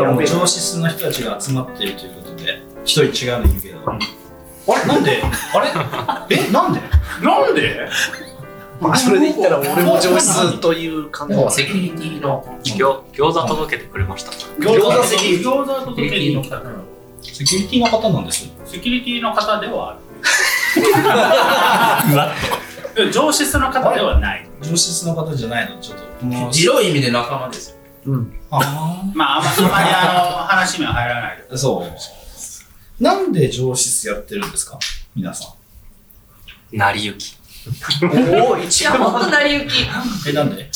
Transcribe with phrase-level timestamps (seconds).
[0.00, 3.78] 今日はもう上質の人たちが集まっているということで、一人違うのいるけど。
[3.86, 3.98] あ
[4.78, 4.86] れ？
[4.86, 5.22] なんで？
[5.52, 6.36] あれ？
[6.36, 6.50] え？
[6.50, 6.80] なんで？
[7.22, 7.86] なんで？
[8.80, 11.34] まあ、それで言ったら俺も上質という感じ。
[11.50, 14.30] セキュリティの餃餃子届けてくれました。
[14.30, 16.48] 餃子セキュリテ餃子届けにセキュリティの。
[16.48, 18.48] 方ィセキュリティの方なんです。
[18.64, 19.98] セキュリティの方ではあ
[22.96, 23.12] る。
[23.12, 24.48] 上質の方ではない。
[24.62, 25.78] 上質の方じゃないの？
[25.78, 26.24] ちょっと。
[26.24, 27.76] もう広い意味で仲間ですよ。
[28.06, 28.10] あ
[28.50, 31.58] まああんまあんまりあの話には入らないけどあ。
[31.58, 33.02] そう。
[33.02, 34.78] なんで上質やってるんですか？
[35.14, 35.54] 皆さ
[36.72, 36.76] ん。
[36.76, 37.36] 成り行き。
[38.40, 39.86] おお、い一や、ほんと成り行き。
[40.28, 40.70] え、なんで？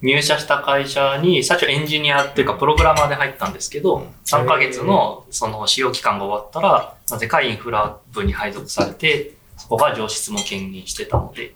[0.00, 11.52] 入社した会社に最初エンジニアっていうかプログラマーで入ったんですけど、3ヶ月のその使用期間が終わったら、なぜかインフラ部に配属されて、そこが上質も兼任してたので、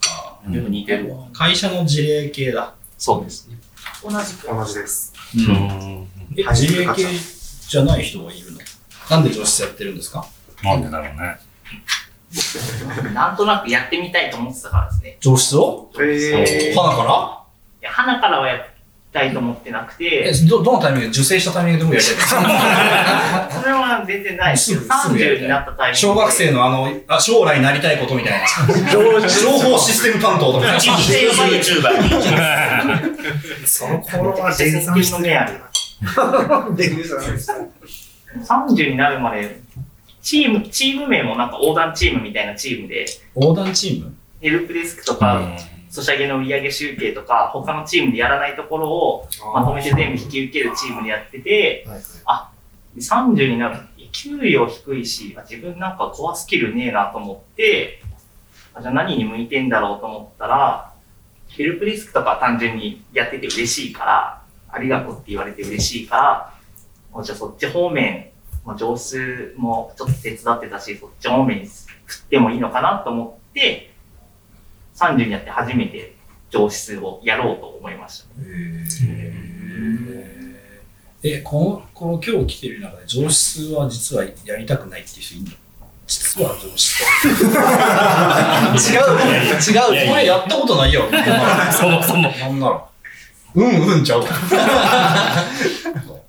[0.49, 1.29] でも似てるわ。
[1.33, 2.75] 会社の事例系だ。
[2.99, 3.57] そうですね。
[4.03, 4.47] 同じく。
[4.49, 5.13] 同じです。
[5.37, 6.09] うん。
[6.37, 7.07] え、はい事例系
[7.69, 8.59] じゃない人がいるの？
[9.11, 10.27] なんで上質やってるんですか？
[10.63, 11.39] なんでだろうね。
[13.15, 15.17] なんとなくやってみたいと思ってたからですね。
[15.21, 17.39] 上質をえ花から？
[17.83, 18.63] いや、花からはやり
[19.13, 22.17] たいと思ってなくえて、、ど、どのタイミングで受精したタイミングでもやりたい？
[22.17, 22.41] ですか
[23.61, 25.95] それは全然ないですけど、すぐすぐやりたい30になったタイミングで。
[25.99, 28.47] 小学生のあの、あ将来なりたいことみたいな。
[29.29, 30.77] 情報システム担当とか。
[30.77, 32.09] 一日で YouTuber に
[33.69, 35.61] その頃はめっちゃ尊敬の目ある。
[36.77, 37.55] デビューじゃないですか。
[38.67, 39.61] 30になるまで、
[40.23, 43.05] チーム、チーム名もなんか横断チームみたいなチームで、
[43.35, 44.15] 横断チーム？
[44.41, 45.41] ヘルプデスクとか、
[45.93, 51.87] ソシャゲの売上集計とか、他のチームでやらないところをまとめて全部引き受けるチームでやってて、
[52.97, 53.79] 30になる。
[54.11, 58.03] 給料低いし、あ自分なんかコアスキルねえなと思って、
[58.73, 60.95] あじゃあ何に向いてんだろうと思ったら、
[61.49, 66.55] ヘルプデスクとかは単純にやってて嬉しいから、ありがとうって言われて嬉しいから、
[67.13, 68.31] もうじゃあそっち方面、
[68.65, 71.69] まあ、上質もちょっと手伝ってたし、そっち方面に
[72.07, 73.92] 振ってもいいのかなと思って、
[74.97, 76.15] 30になって初めて
[76.51, 78.27] 上質をやろうと思いました。
[81.25, 85.57] え、この、この今日来てる中で上質は実はやりたくないっていう人いるの？
[86.07, 87.01] 実は上質。
[88.93, 89.25] 違うね。
[89.53, 91.05] 違うこれやったことないよ。
[91.73, 92.29] そもそも。
[92.31, 92.85] なんなら。
[93.55, 94.35] うんうんちゃうか。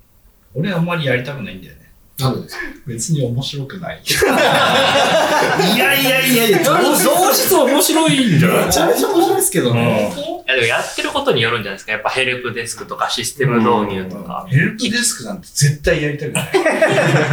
[0.55, 1.82] 俺あんまりやりたくないんだよね。
[2.23, 4.01] なんでですか別に面白くない。
[4.03, 8.65] いやいやいやいや、 上質面白いんじゃない？
[8.67, 10.13] めちゃめちゃ面白いですけどね。
[10.45, 11.91] いやでもやってることによるんじゃないですか？
[11.93, 14.45] やっぱヘルプデスクとかシステム導入とか。
[14.49, 16.49] ヘルプデスクなんて絶対やりたくない。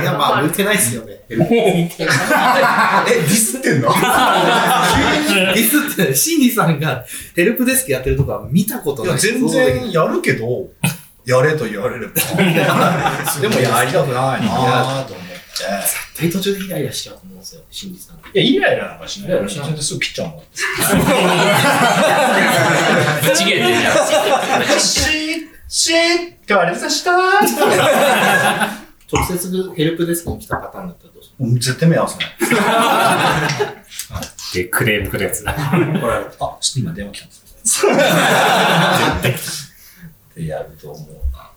[0.03, 1.21] いや、まあ、向いてないですよね。
[1.29, 3.89] え、デえ、ディスってんの？
[3.91, 3.97] ィ
[5.69, 7.05] スって、シンディさんが
[7.37, 9.13] ヘルプデスクやってるとこは見たことない。
[9.13, 10.69] いや、全然やるけど、
[11.31, 12.13] やれと言われれば。
[13.41, 15.31] でもやりたくないなぁと思って。
[15.61, 15.69] 絶
[16.17, 17.61] 対途中でイライラしちゃうと思うんですよ、
[17.99, 18.17] さん。
[18.17, 19.29] いや、イライラなんかしない。
[19.29, 20.39] イライラしない全然すぐ切っちゃうもん。
[23.23, 23.93] ぶち切れてるじゃん。
[24.81, 25.05] しー、
[25.69, 27.11] しーってあれさした？
[27.13, 27.15] ー
[29.13, 32.29] 直接ヘルプデスクに来たパターンだったらどうしもう絶対目合わせない。
[34.55, 35.55] で、クレームくるやつだ。
[35.57, 35.81] あ、ちょっ
[36.75, 37.35] と今電話来たんで
[39.37, 39.67] す
[40.31, 41.51] ってやると思うな。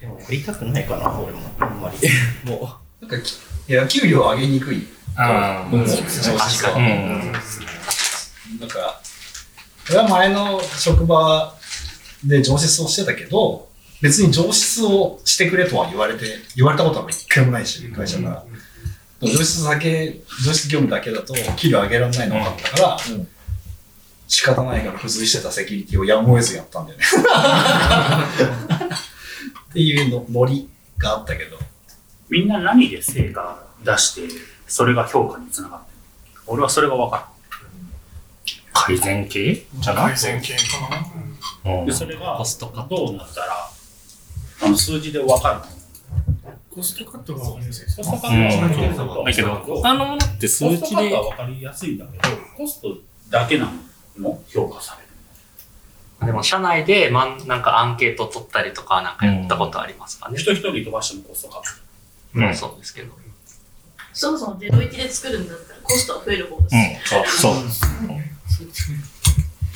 [0.00, 1.40] でも、やりたくないかな、俺も。
[1.58, 2.50] あんまり。
[2.50, 2.70] も
[3.00, 3.38] なんかき、
[3.68, 4.86] いや、給料上げにくい。
[5.16, 5.96] あうん、確
[6.62, 7.32] かにうん。
[8.60, 9.00] なんか、
[9.90, 11.54] 俺は前の職場
[12.24, 13.68] で上質をしてたけど、
[14.00, 18.44] 別に上質をしてくれとは言われて、言われたことは一回もないし、会社から。
[19.20, 22.98] 上質だけ、上質業務だけだと、給料上げられないの分かったから、
[24.28, 27.04] 仕方ないから付随してたセキュリティをやむを得ずやったんだよね。
[29.70, 30.68] っていうの、ノリ
[30.98, 31.56] があったけど、
[32.28, 34.22] みんな何で成果出して
[34.66, 35.92] それが評価につながって
[36.34, 37.30] る俺はそれが分か
[38.72, 40.62] 改善系じゃない改善系か
[41.64, 41.72] な？
[41.78, 41.86] うん。
[41.86, 42.96] るでそれがコストカット。
[42.96, 43.70] どうなったら
[44.62, 45.60] あの数字で分かる
[46.70, 47.96] コストカットが分かりやすいです。
[47.96, 49.48] コストカットは分かりやすいとだけど、
[49.82, 52.22] 他のものって数コスト値でカットは分かりやすいんだけど
[52.56, 52.96] コスト
[53.30, 53.72] だけなの
[54.18, 55.08] も評価される
[56.26, 60.38] でも社内で、まん、なんかアンケート取ったりとかなんかやったことありますかね？
[60.38, 61.68] 人一人飛ばしてもコストカット
[62.34, 63.12] うん、そうですけど。
[64.12, 67.22] そもそも01で作るんだったらコストは増える方ですうよ。
[67.24, 68.66] ん、そう、そう。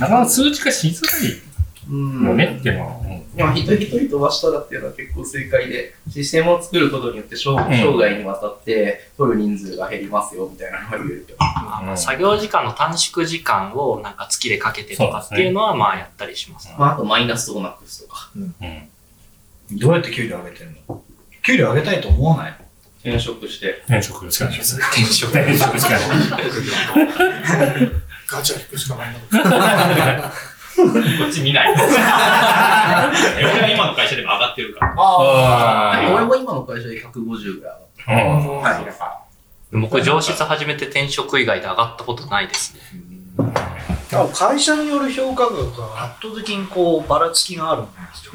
[0.00, 1.42] なかなか数値化しづらい
[1.90, 2.96] うんよねっていうのは。
[2.98, 11.38] うんでも一人一人飛ばしたらっていうのは結構正解で、システムを作ることによって生生涯にわたって取る人数が減りますよみたいなのが言えるけど。
[11.38, 16.68] まあまあ作業時間の短縮時間をなんか月でかけてとかっていうのはまあやったりします。
[16.78, 18.30] まああとマイナスをなくすとか。
[18.36, 18.54] うん。
[19.78, 21.02] どうやって給料上げてんの？
[21.42, 22.56] 給料上げたいと思わない？
[23.00, 23.82] 転職して。
[23.86, 24.76] 転職しかないです。
[24.76, 25.30] 転職。
[25.30, 26.00] 転職しかない。
[28.28, 29.18] ガチャ引くしかないの。
[30.76, 31.72] こっち見ない。
[31.74, 34.94] 俺は今の会社でも上がってるから。
[34.96, 37.74] あ俺も今の会社で150ぐらい
[38.06, 38.12] あ。
[38.12, 38.60] うん。
[38.60, 39.78] はい。
[39.78, 42.80] 僕、上質始めて転職以外で上がったことないですね。
[44.34, 47.86] 会社による評価額が圧倒的にこう、ばらつきがあるん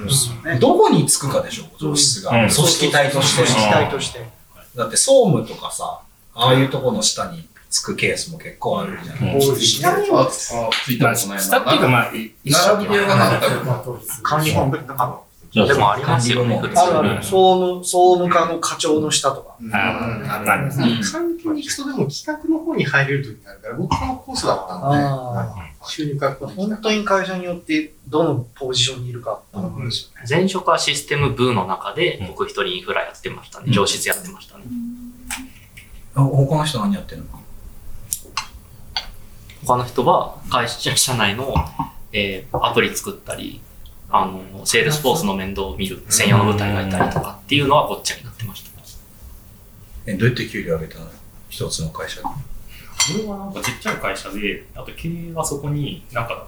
[0.08, 0.60] ですよね。
[0.60, 2.32] どこにつくかでしょ、上質が。
[2.32, 3.44] うん組織体として。
[3.44, 4.28] 組織体として。
[4.76, 6.00] だって総務とかさ、
[6.34, 7.48] ああいうとこの下に
[7.78, 9.18] つくケースも結構あるじゃん。
[9.18, 9.90] うん多いしね。
[9.90, 10.52] 下にはつ
[10.92, 15.22] いたまあ、ことない下っていうか、まあ、並びでよかった管理本部の中
[15.54, 16.60] でもありますよね。
[16.60, 17.24] あるある。
[17.24, 19.56] 総務、総務課の課長の下とか。
[19.74, 20.84] ああ、なるほど。
[21.04, 25.56] 環境に行くとでも企画の方に入れるときになるから、僕のコースだったんで、あ
[25.88, 29.92] 収入確保本当に会社によってどのポジションにいるかって思うん。
[30.30, 33.72] 前職はシステム部の中で、僕一人インフラやってましたね。
[33.72, 34.64] 情シスやってましたね。
[36.16, 37.26] あ他の人何やってんの？
[39.68, 41.54] 他の人は会社社内の、
[42.14, 43.60] えーアプリ作ったり、
[44.10, 48.68] あの、セールスフォースの面倒を見る専用の部隊がいたりとかっていうのはこっちになってました。
[50.06, 51.08] え、どうやって給料上げたの？
[51.50, 52.28] 一つの会社で。
[53.20, 56.48] 俺はなんかちっちゃい会社で、あと経営はそこになんか、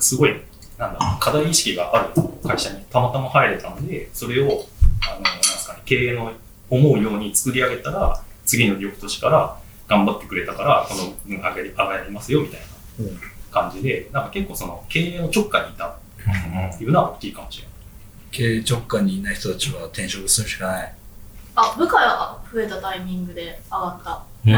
[0.00, 0.30] すごい、
[0.76, 4.66] なんだ、課題意識がある会社にたまたま入れたので、それを、
[5.08, 6.32] あの、なんですかね、経営の
[6.68, 9.56] 思うように作り上げたら、次の翌年から
[9.88, 12.66] 頑張ってくれたから、この分上がり、上がりますよ、みたいな
[13.50, 15.94] 感じで、なんか結構その経営の直下にいたっ
[16.78, 17.72] ていうのは大きいかもしれない。
[18.32, 20.92] 経営直下にいない人たちは転職するしかない。
[21.54, 24.22] あ、部下が増えたタイミングで上がった。
[24.46, 24.52] え、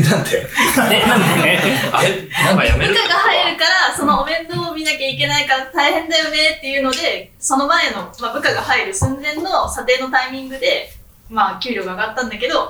[0.00, 0.46] なんで？
[0.90, 1.48] え、なんで？
[1.48, 10.92] え、なんかやめる部下が入るから、そのお面倒を見なきゃいけないから大変だよねっていうので、その前の、まあ、部下が入る寸前の査定のタイミングで、
[11.32, 12.68] まあ、給料が上がったんだけど、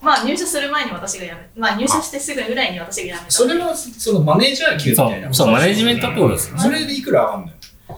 [0.00, 3.30] まあ、入社する前に私が辞め、まあ、入社してすぐぐらいに私が辞めた。
[3.30, 5.28] それは、そのマネージャー給みそたいな。
[5.28, 6.58] う、そう、マネジメントってことですね。
[6.58, 7.54] それでいくら上がんのよ？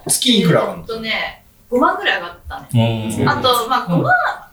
[0.09, 3.17] 月にいくら上がんえのっとね、5万ぐらい上がったね。
[3.21, 3.29] うん。
[3.29, 4.05] あと、まあ、5万、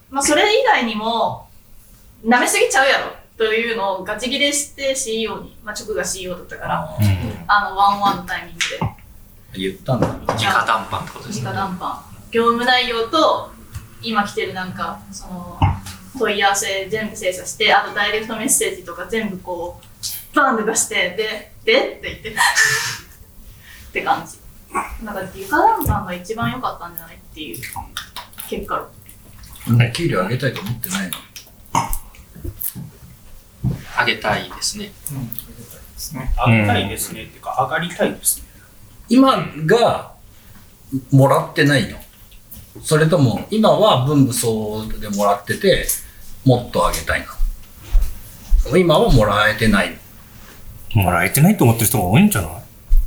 [0.10, 1.48] まあ、それ以外にも、
[2.26, 6.98] 舐めすぎちゃうやろというのをガチ切れして CEO に、まあ、直が CEO だったから、
[7.48, 8.60] あの、ワンワンのタイミング
[9.58, 9.60] で。
[9.69, 10.08] 言ったんだ。
[10.08, 11.46] 直談判ってことですね。
[11.46, 13.53] 直談判業務内容と
[14.04, 15.60] 今来てるなんかその
[16.18, 22.36] 問い合わせ全部精査してあとダイレクトメッセージとか全部こうバンと出してで「で?」って言って。
[23.90, 24.40] って感じ。
[25.06, 27.62] なんか床談判が一番良かったんじゃないっていう
[28.50, 29.92] 結果論。
[29.94, 31.18] 給料上げたいと思ってないの
[34.00, 34.92] 上げたいですね。
[36.48, 37.24] 上げたいですね。
[37.24, 38.48] っていうか、上がりたいですね。
[39.10, 40.14] 今が
[41.12, 42.03] もらってないの
[42.81, 45.86] それとも今は分部層でもらってて
[46.46, 47.25] もっと上げたい
[48.72, 49.98] の今はもらえてない
[50.96, 52.52] のもらえてないと思ってる人が多いんじゃない？
[52.52, 52.54] っ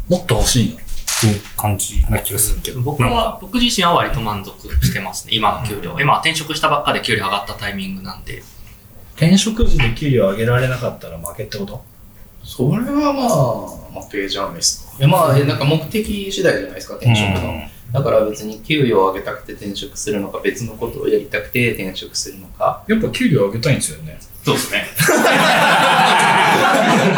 [0.08, 0.76] もっと欲しいの
[1.20, 2.80] ていう感じな気がするけど。
[2.82, 5.34] 僕は、僕自身は割と満足してますね。
[5.34, 5.96] 今の給料。
[5.98, 8.42] 今転職したばっかで給料上がったタイミングなんで。
[9.14, 11.82] 転職時で給料上げられなかったら負けってこと？
[12.44, 13.24] それはま
[13.92, 14.98] あ、まあ、ページャンですか。
[14.98, 17.62] いやまあ、えなんか目的次第じゃないですか、転職の。
[17.96, 22.84] だから別に給料を上げたくて転職するのか、別のことをやりたくて転職するのか。
[22.86, 24.18] やっぱ給料上げたいんですよね。
[24.44, 24.84] そうですね。
[24.98, 25.16] 上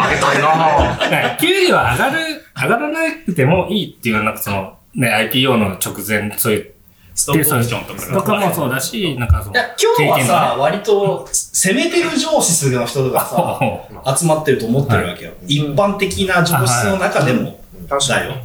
[0.09, 6.71] げたいな 給料上がる、上がらなくてもいいっていう、なんかその、ね、IPO の直前、そういう、
[7.13, 8.13] ストックオプションとか。
[8.13, 9.55] とかもそうだし、なんかその、
[9.97, 13.59] 今日はさ、割と攻めてる上司の人がさ、
[14.17, 15.33] 集まってると思ってるわけよ。
[15.45, 17.59] 一般的な上司の中でも、
[17.89, 18.35] だよ。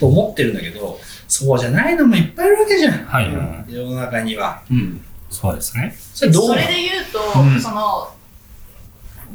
[0.00, 0.98] と思ってるんだけど、
[1.30, 3.04] そうじゃないのもいっぱいいるわけじゃん。
[3.04, 3.72] はい。
[3.72, 4.62] 世の中には。
[4.70, 5.00] うん。
[5.30, 5.96] そうですね。
[6.12, 6.46] それどう？
[6.48, 8.12] それで言うと、うんその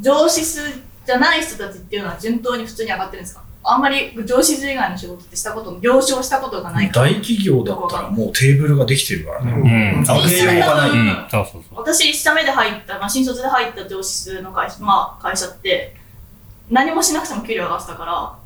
[0.01, 0.59] 上司数
[1.05, 3.43] じゃない人たちっていうのは順当に普通に上がってるんですか？
[3.63, 9.51] あんまり上司数以外の仕事ってしたこと了承したことがない大企業だったらもうテーブルができてるからね。
[9.51, 10.03] うん。
[10.03, 10.89] 上げようがない。
[10.91, 11.27] うん。
[11.31, 11.79] そうそうそう。
[11.79, 15.95] 私1社目で入った、まあ、新卒で入った上司数の会社,、まあ、会社って
[16.69, 18.44] 何もしなくても給料上がってたから、うん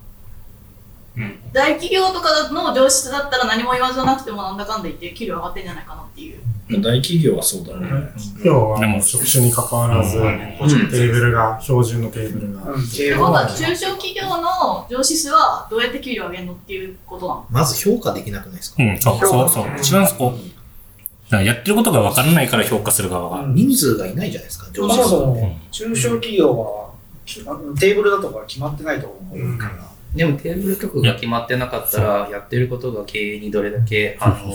[1.52, 6.40] 大企業とかの上司だったら何も言わずなくてもなんだかんだ言って給料上がってんじゃないかなっていう。
[6.70, 7.90] 大企業はそうだろうね。
[8.36, 12.62] 今日はもう職種に関わらず、テーブルが、標準のテーブルが。
[12.62, 17.46] ってことは中小企業の上司数はどうやって給料上げるのっていうことなの？
[17.50, 18.84] まず評価できなくないですか？
[18.84, 19.66] うん、そうそうそう。
[19.80, 20.36] 一番そこ。
[21.32, 23.48] やってることが分からないから評価する側が。
[23.48, 25.26] 人数がいないじゃないですか、上司数って。
[25.26, 26.90] も中小企業は
[27.80, 34.54] テーブルだとか決まってないと思うから、でもテーブルとかが決まってなかったら、やってることが経営にどれだけ、あの、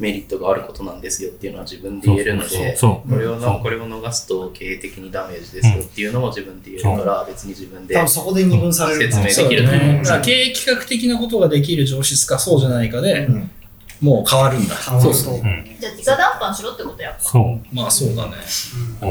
[0.00, 10.02] メリットがあることなんですよっていうのは自分で言えるので、そうこれをなこれを逃すと経営的にダメージですよっていうのも自分で言えるから、別に自分で多分そこで二分される説明できると思う。
[10.02, 13.28] だから経営企画的なことができる上質かそうじゃないかで、
[14.00, 14.74] もう変わるんだ。
[14.74, 15.34] そうそう。
[15.78, 17.14] じゃあ直談判しろってことや。
[17.20, 17.74] そう。
[17.74, 18.32] まあそうだね。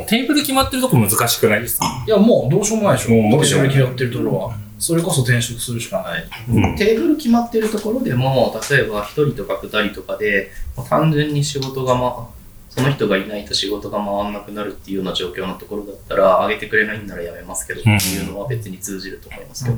[0.08, 3.12] テーブル決まってるとこ難しくないですいやもうどうしようもないでしょ。
[3.12, 4.69] もう無理私が決まってるところは。
[4.80, 6.78] それこそ転職するしかない。
[6.78, 10.52] テーブル決まってるところでも、例えば1人とか2人とかで、
[10.88, 12.30] 単純に仕事がま
[12.70, 19.78] その人がいないと仕事が回んなくなるっていうような状況のところだったら、上げてくれないんならやめますけどっていうのは別に通じると思いますけど。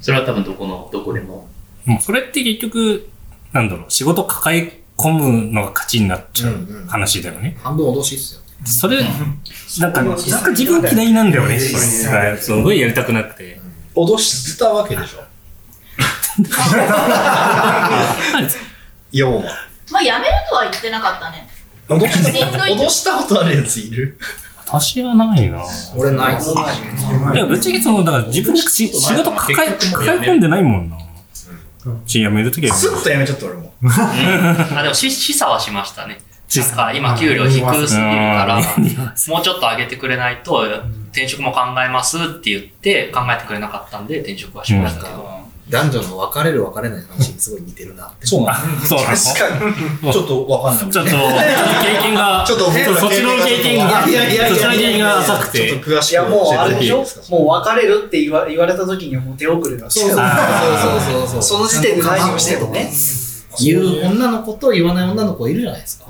[0.00, 1.48] それは多分どこの、どこでも。
[1.86, 3.08] もうそれって結局、
[3.52, 7.56] なんだろう、仕事抱え込むのが勝ちになっちゃう話だよね。
[7.60, 8.43] 半分脅しっすよ。
[8.64, 9.02] それ、
[9.80, 11.76] なんか、なんか自分嫌いなんだよね、そ
[12.12, 12.36] れ。
[12.36, 13.60] すごいやりたくなくて。
[13.94, 15.24] 脅したわけでしょ。
[19.12, 19.42] 要は。
[19.90, 21.48] まあ辞めるとは言ってなかったね。
[21.88, 24.18] 脅したことあるやついる？
[24.66, 25.62] 私はないな
[25.94, 26.50] 俺ないっす。
[26.50, 26.54] い
[27.36, 29.56] や、ぶっちゃけその、だから自分でし仕事抱え、
[29.92, 30.96] 抱え込んでないもんな。
[32.06, 32.74] ち辞めるときは。
[32.74, 33.74] スッと辞めちゃった俺も。
[33.84, 36.18] あ、でもし示唆はしましたね。
[36.56, 38.62] なんか今給料低すぎるから、も
[39.40, 40.64] うちょっと上げてくれないと、
[41.10, 45.34] 転職も考えますって言って、考えてくれなかったんで、転職はしましたけど。
[45.66, 48.26] 男女の別れる別れない話にすごい似てるなって。
[48.26, 50.12] そうなのそうなの確かに。
[50.12, 50.92] ちょっとわかんない。
[50.92, 52.74] ちょっと、経験が、 ちょっとそっ
[53.10, 55.68] ちの経験が、いやいやいやいやそっちの経験が浅くて。
[55.70, 57.06] ちょっと詳しくいやもうあれでしょ？
[57.30, 61.42] もう別れるって言わ言われた時にはもう手遅れだそうそうそうそうそう。
[61.42, 62.92] その時点で何をしてもね。
[63.60, 66.06] 言う女の子と言わない女の子いるじゃないですか。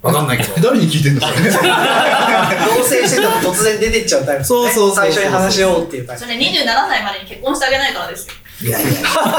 [0.00, 0.54] わかんないけど。
[0.62, 1.20] 誰に聞いてんの？
[1.20, 1.40] それ。
[1.42, 4.44] 同棲してても突然出てっちゃうタイプ、ね。
[4.44, 6.22] そうそう最初に話し合おうっていうタイプ。
[6.22, 8.34] それ27歳までに結婚してあげないからですよ。
[8.60, 8.88] いやいや。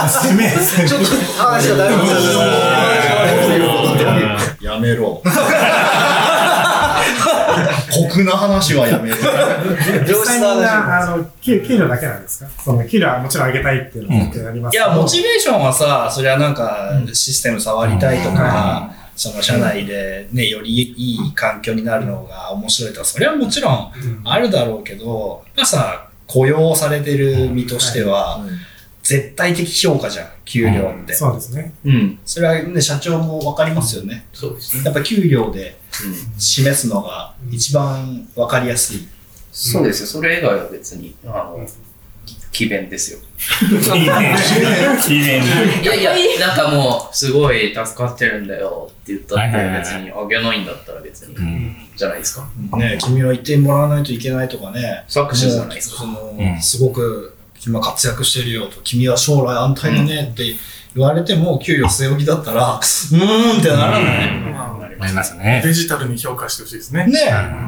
[0.08, 1.06] 攻めちょっと
[1.44, 2.04] 話がだいぶ
[4.66, 5.22] やめろ。
[7.92, 9.16] 酷な話はやめろ。
[10.08, 12.50] 実際みんな、あの、給給料だけなんですか？
[12.64, 14.86] その給料はもちろん上げたいっていうのもありますけど。
[14.86, 23.92] いや、モチベーションはさ、それはなんか、システム触りたいとか、その社内でね、よりいい環境になるのが面白いとか、それはもちろん
[24.24, 28.40] あるだろうけど、やっぱさ、雇用されてる身としては、
[29.10, 31.16] 絶対的評価じゃん、給料って。
[31.16, 31.74] そうですね。
[31.84, 32.20] うん。
[32.24, 34.28] それはね、社長もわかりますよね。
[34.32, 34.84] そうですね。
[34.84, 35.80] やっぱ給料で
[36.38, 39.08] 示すのが一番わかりやすい。
[39.52, 40.08] そうですよ。
[40.08, 41.68] それ以外は別に、あの、
[42.52, 43.20] 奇弁ですよ。
[43.82, 45.42] 奇弁
[45.82, 51.36] いやいや、なんかもう、すごい助かってるんだよって言ったって別にあげないんだったら別に、
[51.96, 52.48] じゃないですか。
[52.78, 55.04] ね、君は言ってもらわないといけないとかね。
[55.08, 60.56] 搾取じゃないですかその、うんすごく君は活躍してるよと、君は将来安泰だねって
[60.96, 64.90] 言われても、給料据え置きだったら、うーんってならない。
[65.00, 65.62] なりますね。
[65.64, 67.06] デジタルに評価してほしいですね。
[67.06, 67.14] ね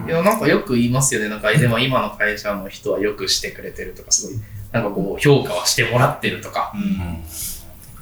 [0.07, 1.29] いや、なんかよく言いますよね。
[1.29, 4.35] なんか、でも今の会社の人はよくしてくれてるとか、すごい、
[4.73, 6.73] なんかこう、評価はしてもらってるとか。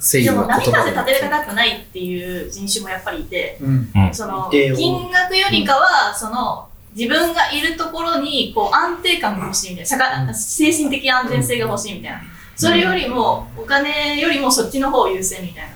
[0.00, 12.20] 誠でも波風立てたくないっていう人種もやっぱりいて、うんその金額よりかはその自分がいるところにこう安定感が欲しいみたいな社会精神的安全性が欲しいみたいな。
[12.56, 15.70] それよりもお金よりもそっちの方を優先みたいな。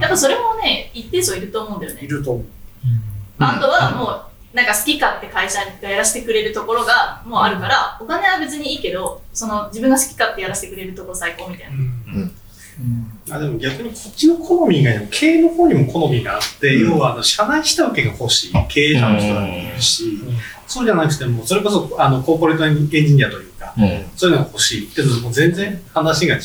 [0.00, 2.02] やっぱそれもね一定数いると思うんだよね。
[2.02, 2.44] いると思う。
[3.38, 11.74] あとはもうなんか好き勝手会社がやらせてくれるところがもうあるから、お金は別にいいけどその自分が好き勝手やらせてくれるところ最高みたいな、
[13.28, 20.20] あでも逆にこっちの好み以外にも経営の方にも好みがあって、要はあの社内下請けが欲しい経営者の人がいるし、
[20.66, 23.74] そうじゃなくてもそれこそあのコーポレートエンジニアというか、
[24.14, 26.42] そういうのが欲しいっていうのも全然話が違う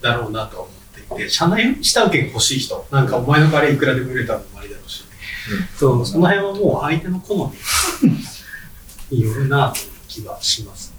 [0.00, 5.04] だろうなとは思っていて社内下請けが欲しい人なんかお前の代わりいくらでも売れたのもありだろうし、
[5.76, 7.52] そうその辺はもう相手の好
[9.10, 10.92] みによるなという気はします。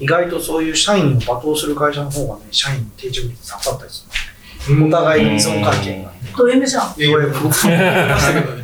[0.00, 4.21] 意外とそういう社員を罵倒する会社の方がね、社員の定着率高かったりする。
[4.70, 6.12] お互いの依存関係が。
[6.36, 8.62] ド M じゃんド M 僕も思いましたけどね。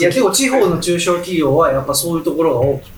[0.00, 2.90] いや結構地方の中小企業はやっぱそういうところが多くて、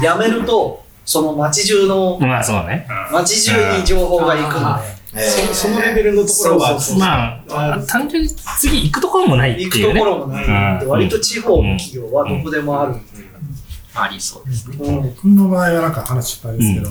[0.00, 2.86] 辞めると、その町中の、まあそうね。
[3.12, 4.78] 町中に情報が行くの
[5.14, 8.28] で、そそのレベルのところはまあ、単純に
[8.58, 9.92] 次行くところもないっていうね。
[9.92, 10.42] 行くところもな
[10.78, 10.80] い。
[10.80, 12.94] で割と地方の企業はどこでもある。
[13.94, 14.76] ありそうですね。
[14.78, 16.88] 僕の場合はなんか話したんですけど、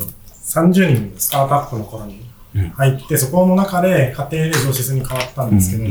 [0.71, 5.89] 30人のスタートアップの頃に入って、そこの中で家庭で上質に変わったんですけど、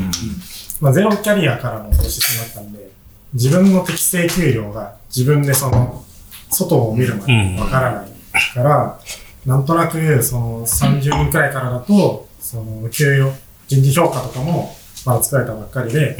[0.81, 2.91] まあ、ゼロキャリアからの上質になったんで、
[3.35, 6.05] 自分の適正給料が自分でその、
[6.51, 8.11] 外を見るまでわからない
[8.55, 8.99] から、
[9.47, 13.33] なんとなく、その30人くらいからだと、その給与、
[13.69, 14.75] 人事評価とかも
[15.07, 16.17] まだ作られたばっかりで、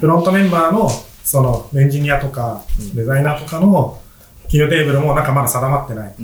[0.00, 0.88] フロントメンバーの
[1.24, 2.62] そのエンジニアとか
[2.94, 4.00] デザイナーとかの
[4.48, 6.14] 給与テーブルもなんかまだ定まってない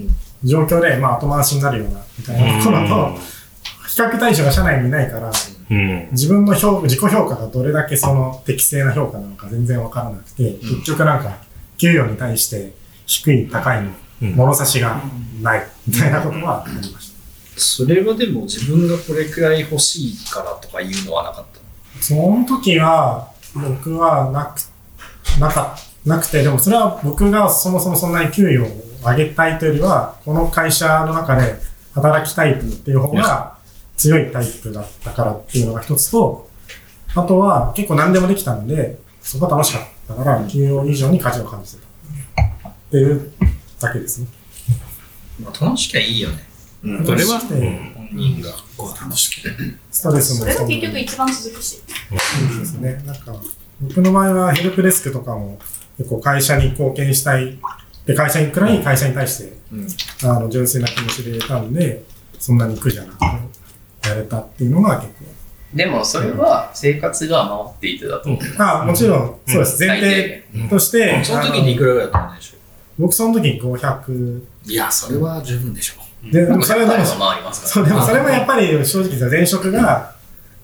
[0.44, 3.20] 状況で、まあ後回しになるような、みたいなところだと、比
[4.00, 5.30] 較対象が社内にいないから、
[5.70, 6.08] うん。
[6.12, 11.36] 自分の評自己評価がどれだけその適正な評価なのか全然わからなくて、結局なんか、
[11.76, 12.72] 給与に対して
[13.06, 13.90] 低い、高いの、
[14.34, 15.00] 物差しが
[15.42, 17.18] ない、みたいなことはありました。
[17.60, 22.02] それはでも自分がこれくらい欲しいからとかいうのはなかった。
[22.02, 25.76] その時は、僕はなく、なか、
[26.06, 28.66] なくて、でもそれは僕がそもそもそんなに給与を
[29.04, 31.56] 上げたいというよりは、この会社の中で
[31.94, 33.57] 働きたいっていう方が
[33.98, 36.48] 強いタイプだったからっていうのが一つと、
[37.14, 42.68] あとは結構何でもできたんで、そこは楽しかったから、給与以上に価値を感じてた。
[42.68, 43.32] っていう
[43.80, 44.28] だけですね。
[45.42, 46.48] まあ、楽しきゃいいよね。
[46.84, 49.56] うんそれは本人がこう楽しくて。
[49.90, 51.82] ストレスそれがもそんなに結局一番続くし。
[52.08, 53.02] そうですね。
[53.04, 53.34] なんか、
[53.80, 55.58] 僕の場合はヘルプデスクとかも
[55.98, 57.58] 結構会社に貢献したい。
[58.06, 59.52] で、会社にくらい会社に対して、
[60.22, 62.04] あの、純粋な気持ちで入れたんで、
[62.38, 63.18] そんなに苦じゃなく
[64.08, 65.24] やれたっていうのが結構。
[65.74, 68.40] でもそれは生活が回っていてだと思う。
[68.58, 69.84] あもちろん、そうです。
[69.84, 72.56] 前提として、その時にいくらぐらいだったんでしょ
[72.98, 74.42] 僕その時に500。
[74.66, 75.94] いや、それは十分でしょ。
[76.32, 77.72] で、でもそれはでも、500は回りますから。
[77.74, 80.14] そう、でもそれもやっぱり正直前職が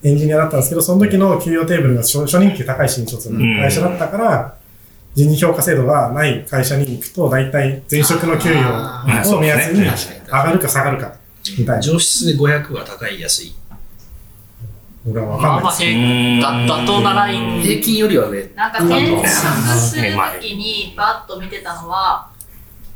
[0.02, 4.54] エンジニアだったんですけど、その時の給与テーブルが初初任給高い新卒の会社だったから、
[5.14, 9.86] 人事評価制度がない会社に行くと、大体前職の給与を目安に上
[10.30, 11.12] がるか下がるか。
[11.80, 13.54] 上質で500は高い、安い。
[15.06, 15.82] 俺は分まあまあ、かんないです。
[15.84, 17.60] 平だ妥当なライン。
[17.60, 18.50] 平均よりは上。
[18.54, 22.30] なんか転職するときにバッと見てたのは、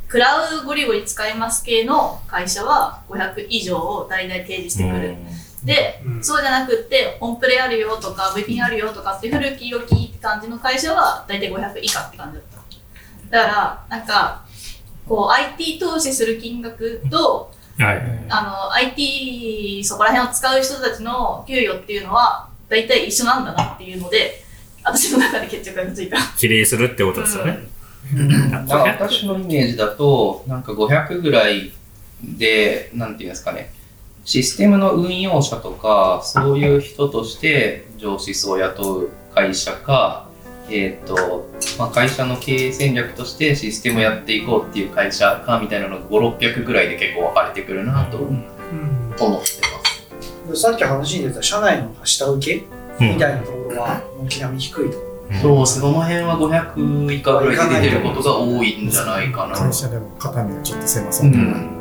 [0.09, 5.17] クラウドゴリゴリ使います系の会社は500以上を大体提示してくる。
[5.65, 12.43] で、そうじゃなくって、オンプレあるよとか、VPN あるよとかって古き良きって感じの会社は大体500以下って感じだっ
[13.31, 13.39] た。
[13.39, 13.47] だか
[13.91, 14.45] ら、なんか、
[15.07, 18.03] こう IT 投資する金額と、はい。
[18.29, 24.43] あの、IT そこら辺を使う人たちの給与っていうのは大体一緒なんだなっていうので、
[24.85, 26.17] 私の中で決着がついた。
[26.17, 27.59] 比例するってことですよね。
[28.51, 31.73] なんか私のイメージだと、なんか500ぐらい
[32.23, 33.73] で、なんていうんですかね、
[34.25, 40.28] システムの運用者とか、そういう人として上司を雇う会社か、
[40.71, 48.39] えっ、と、まあ、会社の経営戦略としてシステムをやっていこうっていう会社かみたいなのが5、600ぐらいで結構分かれてくるなと思っ
[49.19, 49.45] てま
[50.55, 50.61] す。
[50.63, 55.09] さっき話に出た社内の下請けみたいなところは軒並み低いと。
[55.43, 59.55] そう、その辺は500以下ぐらいで出てることが多いんじゃないかな。
[59.55, 61.31] 会社でも肩身がちょっと狭そうう。
[61.31, 61.78] ん